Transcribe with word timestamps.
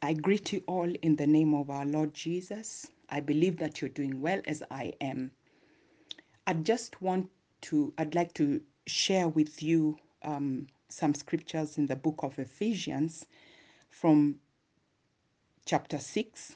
I 0.00 0.12
greet 0.12 0.52
you 0.52 0.62
all 0.68 0.88
in 1.02 1.16
the 1.16 1.26
name 1.26 1.54
of 1.54 1.70
our 1.70 1.84
Lord 1.84 2.14
Jesus. 2.14 2.86
I 3.10 3.18
believe 3.18 3.56
that 3.58 3.80
you're 3.80 3.88
doing 3.88 4.20
well 4.20 4.40
as 4.46 4.62
I 4.70 4.92
am. 5.00 5.32
I 6.46 6.54
just 6.54 7.02
want 7.02 7.28
to, 7.62 7.92
I'd 7.98 8.14
like 8.14 8.32
to 8.34 8.60
share 8.86 9.28
with 9.28 9.60
you 9.60 9.98
um, 10.22 10.68
some 10.88 11.14
scriptures 11.14 11.78
in 11.78 11.86
the 11.86 11.96
book 11.96 12.20
of 12.22 12.38
Ephesians 12.38 13.26
from 13.90 14.36
chapter 15.66 15.98
6, 15.98 16.54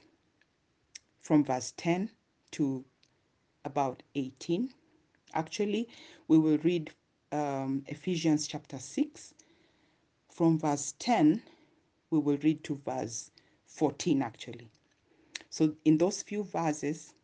from 1.21 1.45
verse 1.45 1.75
10 1.77 2.11
to 2.53 2.85
about 3.65 4.05
18. 4.15 4.71
Actually, 5.35 5.89
we 6.29 6.39
will 6.39 6.59
read 6.59 6.93
um, 7.33 7.83
Ephesians 7.89 8.47
chapter 8.47 8.79
6 8.79 9.35
from 10.31 10.61
verse 10.61 10.95
10 11.01 11.43
we 12.13 12.19
will 12.19 12.37
read 12.43 12.63
to 12.63 12.77
verse 12.85 13.31
14 13.67 14.23
actually. 14.23 14.69
So, 15.49 15.75
in 15.85 15.97
those 15.99 16.23
few 16.23 16.45
verses, 16.45 17.15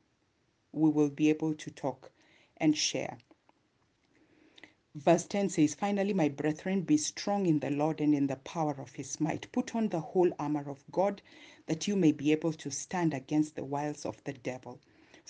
we 0.73 0.91
will 0.91 1.11
be 1.11 1.29
able 1.29 1.55
to 1.55 1.71
talk 1.71 2.11
and 2.57 2.77
share. 2.77 3.19
Verse 4.95 5.27
10 5.27 5.51
says, 5.51 5.75
Finally, 5.75 6.15
my 6.15 6.29
brethren, 6.29 6.81
be 6.81 6.97
strong 6.97 7.47
in 7.47 7.61
the 7.61 7.71
Lord 7.71 8.01
and 8.01 8.15
in 8.15 8.27
the 8.27 8.37
power 8.37 8.75
of 8.81 8.95
his 8.95 9.21
might. 9.21 9.53
Put 9.53 9.77
on 9.77 9.89
the 9.89 10.01
whole 10.01 10.33
armor 10.39 10.69
of 10.69 10.83
God, 10.91 11.23
that 11.67 11.87
you 11.87 11.95
may 11.95 12.11
be 12.11 12.33
able 12.33 12.55
to 12.55 12.71
stand 12.71 13.13
against 13.13 13.55
the 13.55 13.65
wiles 13.65 14.07
of 14.07 14.25
the 14.25 14.33
devil. 14.33 14.81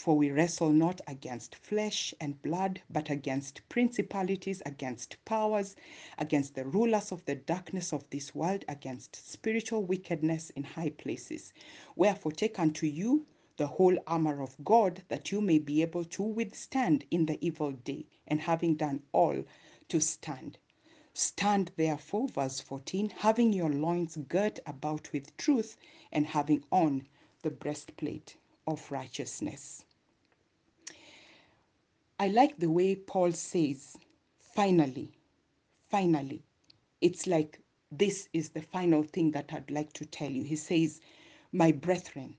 For 0.01 0.17
we 0.17 0.31
wrestle 0.31 0.71
not 0.71 1.01
against 1.09 1.57
flesh 1.57 2.15
and 2.21 2.41
blood, 2.41 2.81
but 2.89 3.11
against 3.11 3.69
principalities, 3.69 4.63
against 4.65 5.23
powers, 5.25 5.75
against 6.17 6.55
the 6.55 6.65
rulers 6.65 7.11
of 7.11 7.25
the 7.25 7.35
darkness 7.35 7.93
of 7.93 8.09
this 8.11 8.33
world, 8.33 8.65
against 8.69 9.17
spiritual 9.17 9.83
wickedness 9.83 10.51
in 10.51 10.63
high 10.63 10.91
places. 10.91 11.53
Wherefore, 11.97 12.31
take 12.31 12.61
unto 12.61 12.87
you 12.87 13.27
the 13.57 13.67
whole 13.67 13.99
armor 14.07 14.41
of 14.41 14.57
God, 14.65 15.03
that 15.09 15.33
you 15.33 15.41
may 15.41 15.59
be 15.59 15.83
able 15.83 16.05
to 16.05 16.23
withstand 16.23 17.05
in 17.11 17.27
the 17.27 17.45
evil 17.45 17.73
day, 17.73 18.07
and 18.27 18.43
having 18.43 18.77
done 18.77 19.03
all, 19.13 19.45
to 19.89 20.01
stand. 20.01 20.59
Stand 21.13 21.73
therefore, 21.77 22.29
verse 22.29 22.61
14, 22.61 23.11
having 23.19 23.53
your 23.53 23.69
loins 23.71 24.17
girt 24.29 24.61
about 24.65 25.13
with 25.13 25.37
truth, 25.37 25.77
and 26.13 26.29
having 26.29 26.65
on 26.71 27.09
the 27.43 27.51
breastplate 27.51 28.37
of 28.65 28.91
righteousness. 28.93 29.85
I 32.21 32.27
like 32.29 32.59
the 32.59 32.71
way 32.71 32.97
Paul 32.97 33.31
says, 33.33 33.97
finally, 34.41 35.13
finally. 35.89 36.43
It's 37.01 37.29
like 37.29 37.61
this 37.93 38.29
is 38.33 38.49
the 38.51 38.63
final 38.63 39.05
thing 39.05 39.31
that 39.33 39.53
I'd 39.53 39.71
like 39.71 39.93
to 39.95 40.05
tell 40.05 40.31
you. 40.31 40.43
He 40.43 40.57
says, 40.57 41.01
My 41.53 41.71
brethren, 41.71 42.37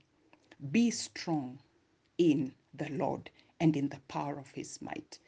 be 0.70 0.90
strong 0.90 1.60
in 2.18 2.52
the 2.74 2.90
Lord 2.90 3.30
and 3.58 3.74
in 3.74 3.88
the 3.88 4.00
power 4.06 4.38
of 4.38 4.50
his 4.50 4.82
might. 4.82 5.18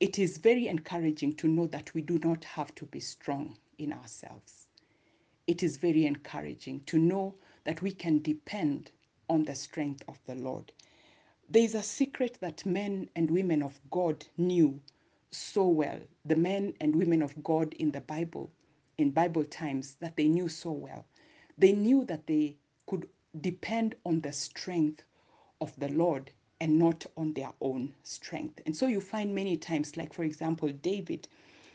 It 0.00 0.18
is 0.18 0.38
very 0.38 0.66
encouraging 0.66 1.34
to 1.36 1.46
know 1.46 1.68
that 1.68 1.94
we 1.94 2.02
do 2.02 2.18
not 2.18 2.42
have 2.44 2.74
to 2.74 2.86
be 2.86 2.98
strong 2.98 3.56
in 3.78 3.92
ourselves. 3.92 4.66
It 5.46 5.62
is 5.62 5.76
very 5.76 6.04
encouraging 6.04 6.80
to 6.86 6.98
know 6.98 7.36
that 7.62 7.80
we 7.80 7.92
can 7.92 8.22
depend 8.22 8.90
on 9.28 9.44
the 9.44 9.54
strength 9.54 10.02
of 10.08 10.18
the 10.26 10.34
Lord. 10.34 10.72
There 11.52 11.62
is 11.64 11.74
a 11.74 11.82
secret 11.82 12.38
that 12.40 12.64
men 12.64 13.10
and 13.14 13.30
women 13.30 13.62
of 13.62 13.78
God 13.90 14.24
knew 14.38 14.80
so 15.30 15.68
well. 15.68 16.00
The 16.24 16.34
men 16.34 16.72
and 16.80 16.96
women 16.96 17.20
of 17.20 17.44
God 17.44 17.74
in 17.74 17.90
the 17.90 18.00
Bible, 18.00 18.50
in 18.96 19.10
Bible 19.10 19.44
times, 19.44 19.96
that 20.00 20.16
they 20.16 20.28
knew 20.28 20.48
so 20.48 20.72
well. 20.72 21.04
They 21.58 21.72
knew 21.72 22.06
that 22.06 22.26
they 22.26 22.56
could 22.86 23.06
depend 23.38 23.96
on 24.06 24.22
the 24.22 24.32
strength 24.32 25.02
of 25.60 25.78
the 25.78 25.90
Lord 25.90 26.30
and 26.58 26.78
not 26.78 27.04
on 27.18 27.34
their 27.34 27.52
own 27.60 27.92
strength. 28.02 28.62
And 28.64 28.74
so 28.74 28.86
you 28.86 29.02
find 29.02 29.34
many 29.34 29.58
times, 29.58 29.94
like 29.98 30.14
for 30.14 30.24
example, 30.24 30.70
David, 30.70 31.28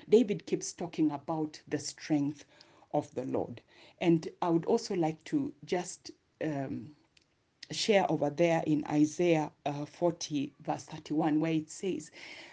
David 0.09 0.47
keeps 0.47 0.73
talking 0.73 1.11
about 1.11 1.61
the 1.67 1.77
strength 1.77 2.45
of 2.95 3.13
the 3.13 3.25
Lord. 3.25 3.61
And 4.01 4.27
I 4.41 4.49
would 4.49 4.66
also 4.66 4.95
like 4.95 5.23
to 5.25 5.53
just 5.66 6.09
um, 6.43 6.95
share 7.72 8.05
over 8.11 8.29
there 8.29 8.63
in 8.67 8.85
Isaiah 8.89 9.51
uh, 9.66 9.85
40, 9.85 10.53
verse 10.61 10.85
31, 10.85 11.39
where 11.39 11.53
it 11.53 11.69
says, 11.69 12.11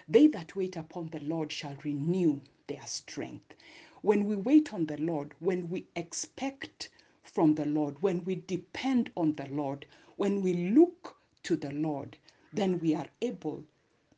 They 0.08 0.26
that 0.28 0.56
wait 0.56 0.76
upon 0.76 1.08
the 1.08 1.20
Lord 1.20 1.52
shall 1.52 1.76
renew 1.84 2.40
their 2.68 2.86
strength. 2.86 3.54
When 4.02 4.24
we 4.26 4.36
wait 4.36 4.74
on 4.74 4.86
the 4.86 4.98
Lord, 4.98 5.34
when 5.40 5.70
we 5.70 5.86
expect 5.96 6.90
from 7.24 7.54
the 7.54 7.66
Lord, 7.66 7.96
when 8.02 8.24
we 8.24 8.36
depend 8.36 9.10
on 9.16 9.34
the 9.36 9.48
Lord, 9.48 9.86
when 10.16 10.42
we 10.42 10.54
look 10.70 11.16
to 11.44 11.56
the 11.56 11.72
Lord, 11.72 12.18
then 12.52 12.80
we 12.80 12.94
are 12.94 13.08
able 13.22 13.64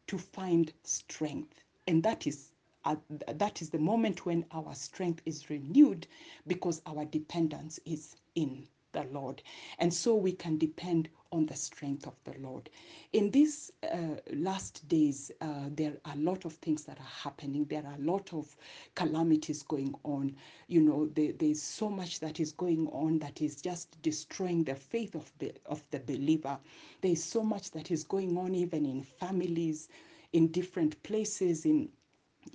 to 0.09 0.19
find 0.19 0.73
strength. 0.85 1.63
And 1.87 2.03
that 2.05 2.27
is 2.27 2.53
uh, 2.85 2.97
that 3.35 3.63
is 3.63 3.71
the 3.71 3.79
moment 3.79 4.27
when 4.27 4.45
our 4.53 4.75
strength 4.75 5.23
is 5.27 5.51
renewed 5.51 6.07
because 6.47 6.83
our 6.87 7.05
dependence 7.07 7.81
is 7.85 8.17
in 8.37 8.67
the 8.97 9.07
Lord. 9.13 9.43
And 9.79 9.93
so 9.93 10.15
we 10.15 10.33
can 10.33 10.59
depend 10.59 11.09
on 11.33 11.47
the 11.47 11.55
strength 11.55 12.07
of 12.07 12.15
the 12.25 12.35
Lord. 12.41 12.71
In 13.13 13.31
these 13.31 13.73
uh, 13.93 14.17
last 14.33 14.87
days, 14.89 15.31
uh, 15.41 15.69
there 15.71 15.93
are 16.05 16.15
a 16.15 16.19
lot 16.19 16.45
of 16.45 16.55
things 16.55 16.85
that 16.85 16.99
are 16.99 17.13
happening. 17.25 17.65
There 17.67 17.85
are 17.85 17.95
a 17.95 18.03
lot 18.03 18.33
of 18.33 18.57
calamities 18.95 19.63
going 19.63 19.95
on. 20.05 20.35
You 20.69 20.81
know, 20.81 21.07
there, 21.15 21.33
there's 21.33 21.63
so 21.63 21.91
much 21.91 22.21
that 22.21 22.41
is 22.41 22.53
going 22.53 22.89
on 22.89 23.19
that 23.19 23.43
is 23.43 23.61
just 23.61 24.01
destroying 24.03 24.65
the 24.65 24.75
faith 24.75 25.15
of, 25.15 25.31
the, 25.39 25.53
of 25.67 25.85
the 25.91 26.01
believer. 26.01 26.59
There's 27.03 27.23
so 27.23 27.43
much 27.43 27.71
that 27.73 27.91
is 27.91 28.05
going 28.05 28.37
on 28.39 28.55
even 28.55 28.87
in 28.87 29.03
families, 29.03 29.89
in 30.33 30.49
different 30.49 31.03
places, 31.03 31.67
in 31.67 31.89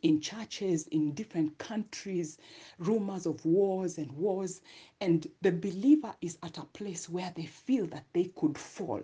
in 0.03 0.21
churches 0.21 0.87
in 0.87 1.13
different 1.13 1.57
countries, 1.57 2.37
rumors 2.79 3.25
of 3.25 3.43
wars 3.45 3.97
and 3.97 4.11
wars. 4.13 4.61
And 4.99 5.27
the 5.41 5.51
believer 5.51 6.15
is 6.21 6.37
at 6.43 6.57
a 6.57 6.65
place 6.65 7.09
where 7.09 7.31
they 7.35 7.45
feel 7.45 7.85
that 7.87 8.05
they 8.13 8.25
could 8.35 8.57
fall. 8.57 9.01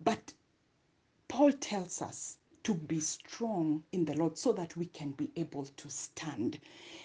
But 0.00 0.32
Paul 1.28 1.52
tells 1.52 2.02
us 2.02 2.38
to 2.64 2.74
be 2.74 3.00
strong 3.00 3.82
in 3.92 4.04
the 4.04 4.14
Lord 4.14 4.36
so 4.36 4.52
that 4.52 4.76
we 4.76 4.86
can 4.86 5.12
be 5.12 5.30
able 5.36 5.64
to 5.64 5.90
stand. 5.90 6.58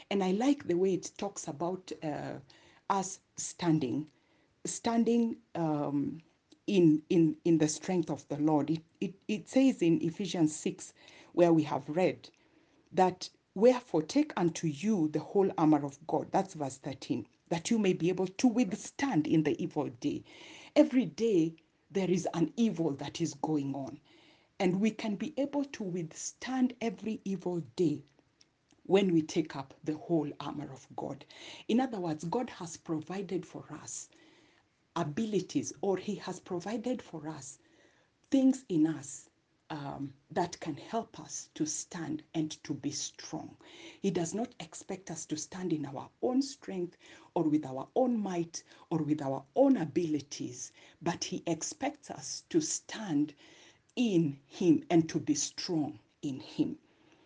And 0.09 0.23
I 0.23 0.31
like 0.31 0.67
the 0.67 0.75
way 0.75 0.93
it 0.93 1.11
talks 1.17 1.47
about 1.47 1.91
uh, 2.03 2.33
us 2.89 3.19
standing, 3.37 4.07
standing 4.65 5.37
um, 5.55 6.21
in, 6.67 7.01
in, 7.09 7.35
in 7.45 7.57
the 7.57 7.67
strength 7.67 8.09
of 8.09 8.27
the 8.27 8.37
Lord. 8.37 8.69
It, 8.69 8.81
it, 9.01 9.13
it 9.27 9.49
says 9.49 9.81
in 9.81 10.01
Ephesians 10.01 10.55
6, 10.55 10.93
where 11.33 11.53
we 11.53 11.63
have 11.63 11.83
read, 11.87 12.29
that 12.93 13.29
wherefore 13.55 14.01
take 14.01 14.33
unto 14.37 14.67
you 14.67 15.09
the 15.09 15.19
whole 15.19 15.51
armor 15.57 15.85
of 15.85 15.97
God. 16.07 16.27
That's 16.31 16.53
verse 16.53 16.77
13. 16.77 17.27
That 17.49 17.71
you 17.71 17.77
may 17.79 17.93
be 17.93 18.09
able 18.09 18.27
to 18.27 18.47
withstand 18.47 19.27
in 19.27 19.43
the 19.43 19.61
evil 19.61 19.89
day. 19.99 20.23
Every 20.75 21.05
day 21.05 21.55
there 21.91 22.09
is 22.09 22.27
an 22.33 22.51
evil 22.57 22.91
that 22.93 23.21
is 23.21 23.33
going 23.35 23.75
on. 23.75 23.99
And 24.59 24.79
we 24.79 24.91
can 24.91 25.15
be 25.15 25.33
able 25.37 25.65
to 25.65 25.83
withstand 25.83 26.73
every 26.81 27.21
evil 27.25 27.61
day 27.75 28.03
when 28.85 29.13
we 29.13 29.21
take 29.21 29.55
up 29.55 29.73
the 29.83 29.95
whole 29.95 30.29
armor 30.39 30.69
of 30.71 30.87
God. 30.95 31.25
In 31.67 31.79
other 31.79 31.99
words, 31.99 32.23
God 32.25 32.49
has 32.51 32.77
provided 32.77 33.45
for 33.45 33.65
us 33.83 34.09
abilities, 34.95 35.73
or 35.81 35.97
He 35.97 36.15
has 36.15 36.39
provided 36.39 37.01
for 37.01 37.27
us 37.27 37.59
things 38.31 38.65
in 38.69 38.87
us 38.87 39.29
um, 39.73 40.13
that 40.29 40.59
can 40.59 40.75
help 40.77 41.19
us 41.19 41.49
to 41.55 41.65
stand 41.65 42.21
and 42.35 42.51
to 42.63 42.75
be 42.75 42.91
strong. 42.91 43.57
He 44.01 44.11
does 44.11 44.35
not 44.35 44.53
expect 44.59 45.09
us 45.09 45.25
to 45.25 45.35
stand 45.35 45.73
in 45.73 45.87
our 45.87 46.09
own 46.21 46.43
strength 46.43 46.95
or 47.33 47.43
with 47.43 47.65
our 47.65 47.87
own 47.95 48.19
might 48.21 48.61
or 48.91 48.99
with 48.99 49.21
our 49.23 49.43
own 49.55 49.77
abilities, 49.77 50.71
but 51.01 51.23
He 51.23 51.41
expects 51.47 52.11
us 52.11 52.43
to 52.51 52.61
stand 52.61 53.33
in 53.95 54.37
Him 54.45 54.83
and 54.91 55.09
to 55.09 55.19
be 55.19 55.33
strong 55.33 55.99
in 56.21 56.39
Him. 56.39 56.77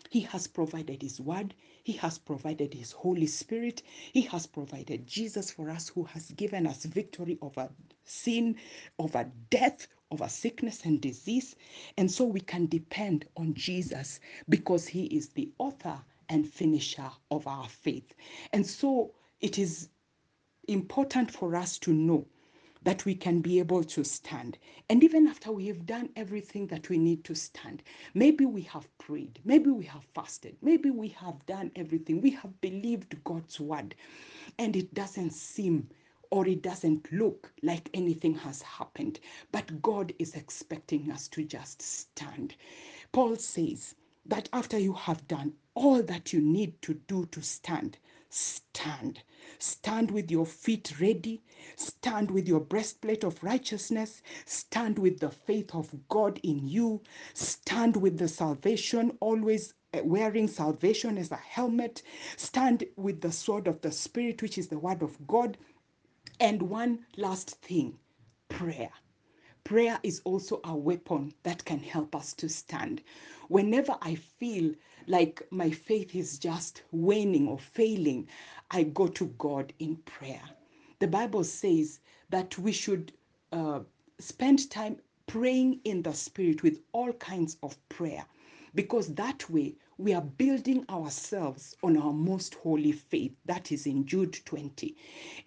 He 0.10 0.22
has 0.22 0.48
provided 0.48 1.01
His 1.01 1.19
word. 1.19 1.54
He 1.83 1.94
has 1.94 2.18
provided 2.18 2.74
His 2.74 2.94
Holy 2.94 3.27
Spirit. 3.27 3.83
He 4.13 4.22
has 4.22 4.48
provided 4.48 5.06
Jesus 5.06 5.51
for 5.51 5.69
us, 5.69 5.89
who 5.89 6.06
has 6.06 6.31
given 6.31 6.66
us 6.66 6.86
victory 6.86 7.38
over 7.42 7.69
sin, 8.06 8.56
over 9.00 9.30
death, 9.50 9.88
over 10.12 10.27
sickness 10.27 10.86
and 10.86 11.01
disease. 11.01 11.56
And 11.98 12.09
so 12.09 12.24
we 12.25 12.39
can 12.42 12.68
depend 12.68 13.25
on 13.36 13.54
Jesus 13.54 14.19
because 14.50 14.88
He 14.88 15.06
is 15.06 15.30
the 15.30 15.51
author 15.57 16.00
and 16.30 16.48
finisher 16.48 17.09
of 17.31 17.48
our 17.48 17.68
faith. 17.68 18.13
And 18.54 18.65
so 18.65 19.12
it 19.42 19.57
is 19.57 19.89
important 20.68 21.31
for 21.31 21.56
us 21.56 21.77
to 21.80 21.94
know 21.94 22.25
that 22.83 23.06
we 23.06 23.15
can 23.15 23.42
be 23.42 23.59
able 23.59 23.83
to 23.83 24.04
stand. 24.04 24.57
And 24.89 25.04
even 25.04 25.27
after 25.27 25.51
we 25.51 25.68
have 25.68 25.86
done 25.86 26.10
everything 26.15 26.68
that 26.68 26.89
we 26.89 26.98
need 26.98 27.24
to 27.25 27.36
stand, 27.36 27.83
maybe 28.13 28.45
we 28.45 28.62
have 28.63 28.88
prayed, 28.98 29.39
maybe 29.44 29.69
we 29.69 29.86
have 29.86 30.06
fasted, 30.13 30.56
maybe 30.62 30.89
we 30.89 31.10
have 31.10 31.45
done 31.48 31.71
everything, 31.75 32.21
we 32.21 32.31
have 32.31 32.62
believed 32.62 33.21
God's 33.24 33.60
word, 33.60 33.95
and 34.57 34.75
it 34.75 34.94
doesn't 34.94 35.33
seem 35.33 35.89
or 36.31 36.47
it 36.47 36.62
doesn't 36.62 37.12
look 37.12 37.51
like 37.63 37.89
anything 37.94 38.35
has 38.35 38.62
happened. 38.62 39.19
But 39.51 39.81
God 39.81 40.13
is 40.19 40.35
expecting 40.35 41.12
us 41.12 41.27
to 41.29 41.44
just 41.44 41.81
stand. 41.81 42.56
Paul 43.12 43.35
says 43.38 43.95
that 44.25 44.50
after 44.53 44.77
you 44.77 44.94
have 44.94 45.27
done 45.27 45.53
all 45.75 46.01
that 46.03 46.33
you 46.33 46.41
need 46.41 46.81
to 46.81 46.94
do 46.94 47.25
to 47.27 47.41
stand, 47.41 47.97
stand. 48.29 49.21
Stand 49.59 50.12
with 50.12 50.29
your 50.29 50.45
feet 50.45 51.00
ready. 51.00 51.41
Stand 51.75 52.31
with 52.31 52.47
your 52.47 52.59
breastplate 52.59 53.24
of 53.24 53.44
righteousness. 53.44 54.21
Stand 54.45 55.00
with 55.00 55.19
the 55.19 55.29
faith 55.31 55.74
of 55.74 55.94
God 56.09 56.39
in 56.44 56.68
you. 56.68 57.01
Stand 57.33 57.95
with 57.95 58.18
the 58.18 58.27
salvation, 58.27 59.18
always 59.19 59.74
uh, 59.94 60.00
wearing 60.03 60.47
salvation 60.47 61.18
as 61.18 61.31
a 61.31 61.35
helmet. 61.38 62.01
Stand 62.35 62.83
with 62.97 63.21
the 63.21 63.31
sword 63.31 63.68
of 63.68 63.81
the 63.81 63.91
Spirit, 63.91 64.41
which 64.41 64.57
is 64.57 64.68
the 64.68 64.79
word 64.79 65.01
of 65.01 65.25
God. 65.27 65.57
And 66.39 66.62
one 66.62 67.06
last 67.18 67.50
thing 67.62 67.98
prayer. 68.48 68.92
Prayer 69.63 70.00
is 70.04 70.22
also 70.24 70.62
a 70.63 70.75
weapon 70.75 71.34
that 71.44 71.66
can 71.66 71.80
help 71.80 72.16
us 72.16 72.34
to 72.34 72.48
stand. 72.48 73.01
Whenever 73.50 73.98
I 74.01 74.16
feel 74.16 74.74
like 75.07 75.42
my 75.51 75.72
faith 75.72 76.16
is 76.16 76.38
just 76.38 76.84
waning 76.92 77.48
or 77.48 77.57
failing, 77.60 78.28
I 78.72 78.84
go 78.84 79.07
to 79.07 79.25
God 79.38 79.74
in 79.80 79.98
prayer. 79.98 80.44
The 81.00 81.07
Bible 81.07 81.44
says 81.44 82.00
that 82.30 82.57
we 82.57 82.72
should 82.72 83.13
uh, 83.51 83.81
spend 84.19 84.69
time 84.69 84.98
praying 85.25 85.81
in 85.86 86.04
the 86.04 86.13
Spirit 86.13 86.63
with 86.63 86.80
all 86.94 87.12
kinds 87.13 87.57
of 87.63 87.78
prayer 87.89 88.25
because 88.77 89.15
that 89.15 89.50
way 89.50 89.75
we 89.97 90.13
are 90.13 90.21
building 90.21 90.85
ourselves 90.88 91.75
on 91.81 91.97
our 91.97 92.13
most 92.13 92.53
holy 92.53 92.91
faith. 92.91 93.33
That 93.45 93.71
is 93.71 93.88
in 93.88 94.06
Jude 94.06 94.39
20. 94.45 94.95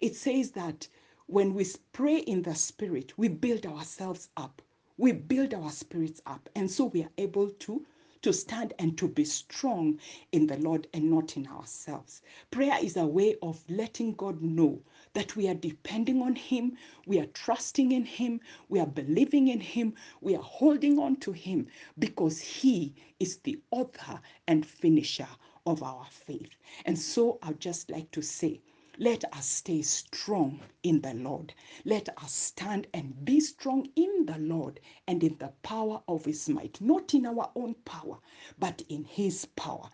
It 0.01 0.17
says 0.17 0.51
that 0.51 0.89
when 1.27 1.53
we 1.53 1.65
pray 1.93 2.17
in 2.17 2.41
the 2.41 2.53
Spirit, 2.53 3.17
we 3.17 3.29
build 3.29 3.65
ourselves 3.65 4.27
up. 4.35 4.61
We 4.97 5.13
build 5.13 5.53
our 5.53 5.71
spirits 5.71 6.21
up. 6.25 6.49
And 6.55 6.69
so 6.69 6.87
we 6.87 7.03
are 7.03 7.11
able 7.17 7.49
to 7.49 7.85
to 8.21 8.31
stand 8.33 8.73
and 8.79 8.97
to 8.97 9.07
be 9.07 9.25
strong 9.25 9.99
in 10.31 10.47
the 10.47 10.57
Lord 10.57 10.87
and 10.93 11.09
not 11.09 11.35
in 11.37 11.47
ourselves. 11.47 12.21
Prayer 12.51 12.77
is 12.81 12.97
a 12.97 13.05
way 13.05 13.35
of 13.41 13.63
letting 13.69 14.13
God 14.13 14.41
know 14.41 14.81
that 15.13 15.35
we 15.35 15.47
are 15.47 15.55
depending 15.55 16.21
on 16.21 16.35
Him, 16.35 16.77
we 17.05 17.19
are 17.19 17.25
trusting 17.27 17.91
in 17.91 18.05
Him, 18.05 18.39
we 18.69 18.79
are 18.79 18.87
believing 18.87 19.47
in 19.47 19.59
Him, 19.59 19.93
we 20.21 20.35
are 20.35 20.43
holding 20.43 20.99
on 20.99 21.15
to 21.17 21.31
Him 21.31 21.67
because 21.99 22.39
He 22.39 22.93
is 23.19 23.37
the 23.37 23.59
author 23.71 24.19
and 24.47 24.65
finisher 24.65 25.27
of 25.65 25.83
our 25.83 26.05
faith. 26.09 26.55
And 26.85 26.97
so 26.97 27.39
I'd 27.43 27.59
just 27.59 27.89
like 27.89 28.11
to 28.11 28.21
say, 28.21 28.61
let 28.97 29.23
us 29.33 29.47
stay 29.47 29.81
strong 29.81 30.59
in 30.83 31.01
the 31.01 31.13
Lord. 31.13 31.53
Let 31.85 32.09
us 32.17 32.33
stand 32.33 32.87
and 32.93 33.23
be 33.23 33.39
strong 33.39 33.87
in 33.95 34.25
the 34.25 34.37
Lord 34.37 34.79
and 35.07 35.23
in 35.23 35.37
the 35.37 35.53
power 35.63 36.01
of 36.07 36.25
his 36.25 36.49
might, 36.49 36.81
not 36.81 37.13
in 37.13 37.25
our 37.25 37.49
own 37.55 37.75
power, 37.85 38.17
but 38.59 38.83
in 38.89 39.05
his 39.05 39.45
power. 39.55 39.89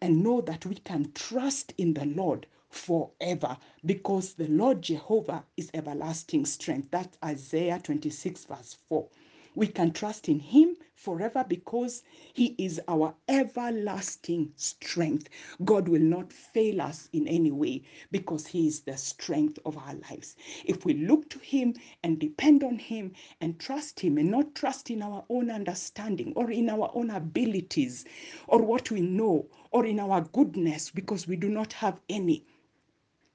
And 0.00 0.22
know 0.22 0.40
that 0.42 0.66
we 0.66 0.74
can 0.76 1.12
trust 1.12 1.72
in 1.78 1.94
the 1.94 2.04
Lord 2.04 2.46
forever 2.68 3.56
because 3.86 4.34
the 4.34 4.48
Lord 4.48 4.82
Jehovah 4.82 5.44
is 5.56 5.70
everlasting 5.72 6.44
strength. 6.44 6.88
That's 6.90 7.16
Isaiah 7.24 7.80
26, 7.82 8.44
verse 8.44 8.76
4. 8.88 9.08
We 9.54 9.68
can 9.68 9.92
trust 9.92 10.28
in 10.28 10.40
him 10.40 10.76
forever 11.04 11.44
because 11.46 12.02
he 12.32 12.54
is 12.58 12.80
our 12.88 13.14
everlasting 13.28 14.52
strength. 14.56 15.28
God 15.64 15.88
will 15.88 16.02
not 16.02 16.32
fail 16.32 16.80
us 16.80 17.08
in 17.12 17.28
any 17.28 17.52
way 17.52 17.82
because 18.10 18.46
he 18.46 18.66
is 18.66 18.80
the 18.80 18.96
strength 18.96 19.58
of 19.66 19.76
our 19.76 19.94
lives. 20.10 20.36
If 20.64 20.86
we 20.86 20.94
look 20.94 21.28
to 21.30 21.38
him 21.40 21.74
and 22.02 22.18
depend 22.18 22.64
on 22.64 22.78
him 22.78 23.12
and 23.40 23.58
trust 23.60 24.00
him 24.00 24.18
and 24.18 24.30
not 24.30 24.54
trust 24.54 24.90
in 24.90 25.02
our 25.02 25.24
own 25.28 25.50
understanding 25.50 26.32
or 26.36 26.50
in 26.50 26.70
our 26.70 26.90
own 26.94 27.10
abilities 27.10 28.04
or 28.48 28.62
what 28.62 28.90
we 28.90 29.02
know 29.02 29.46
or 29.72 29.86
in 29.86 30.00
our 30.00 30.22
goodness 30.22 30.90
because 30.90 31.28
we 31.28 31.36
do 31.36 31.50
not 31.50 31.74
have 31.74 32.00
any 32.08 32.44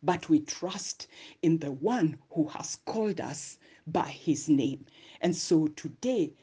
but 0.03 0.29
we 0.29 0.39
trust 0.39 1.07
in 1.41 1.59
the 1.59 1.71
one 1.71 2.17
who 2.31 2.47
has 2.47 2.77
called 2.85 3.19
us 3.19 3.57
by 3.87 4.07
his 4.07 4.47
name. 4.49 4.85
And 5.21 5.35
so 5.35 5.67
today, 5.67 6.33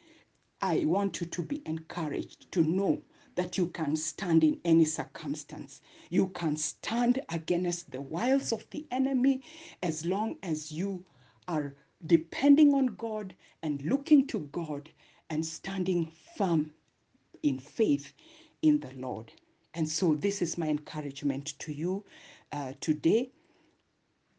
I 0.63 0.85
want 0.87 1.21
you 1.21 1.27
to 1.29 1.43
be 1.43 1.63
encouraged 1.67 2.51
to 2.53 2.63
know 2.63 3.03
that 3.37 3.59
you 3.59 3.69
can 3.69 3.97
stand 3.97 4.43
in 4.45 4.61
any 4.65 4.85
circumstance. 4.85 5.81
You 6.11 6.29
can 6.29 6.57
stand 6.57 7.21
against 7.29 7.91
the 7.91 8.01
wiles 8.01 8.53
of 8.53 8.69
the 8.71 8.87
enemy 8.91 9.43
as 9.83 10.07
long 10.07 10.37
as 10.43 10.73
you 10.73 11.05
are 11.49 11.75
depending 12.07 12.75
on 12.75 12.87
God 12.97 13.35
and 13.63 13.83
looking 13.83 14.27
to 14.29 14.41
God 14.53 14.91
and 15.31 15.45
standing 15.45 16.11
firm 16.37 16.73
in 17.43 17.59
faith 17.59 18.15
in 18.63 18.81
the 18.81 18.93
Lord. 18.95 19.33
And 19.75 19.89
so, 19.89 20.15
this 20.15 20.41
is 20.43 20.57
my 20.59 20.69
encouragement 20.69 21.55
to 21.61 21.73
you 21.73 22.05
uh, 22.53 22.73
today 22.81 23.31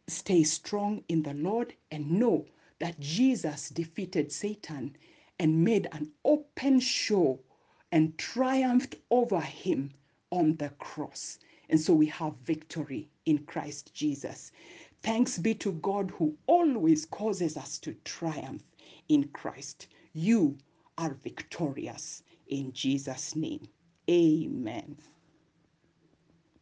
stay 0.08 0.44
strong 0.44 1.04
in 1.10 1.24
the 1.24 1.34
Lord 1.34 1.74
and 1.92 2.12
know 2.12 2.46
that 2.80 3.00
Jesus 3.00 3.70
defeated 3.70 4.32
Satan 4.32 4.96
and 5.40 5.64
made 5.64 5.88
an 5.92 6.12
open 6.26 6.80
show 6.80 7.40
and 7.92 8.18
triumphed 8.18 8.96
over 9.12 9.40
him 9.40 9.92
on 10.32 10.56
the 10.58 10.70
cross. 10.70 11.40
And 11.70 11.80
so 11.80 11.94
we 11.94 12.08
have 12.08 12.34
victory 12.44 13.10
in 13.26 13.40
Christ 13.40 13.94
Jesus. 13.94 14.52
Thanks 15.04 15.38
be 15.38 15.54
to 15.56 15.74
God 15.74 16.12
who 16.12 16.38
always 16.48 17.06
causes 17.06 17.58
us 17.58 17.78
to 17.80 17.94
triumph 18.04 18.64
in 19.10 19.28
Christ. 19.30 19.88
You 20.14 20.58
are 20.98 21.14
victorious 21.14 22.24
in 22.48 22.72
Jesus' 22.74 23.36
name. 23.36 23.68
Amen. 24.10 24.98